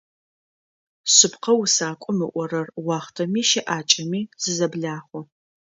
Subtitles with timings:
[1.13, 5.23] Шъыпкъэ усакӏом ыӏорэр- уахътэми щыӏакӏэми зызэблахъу.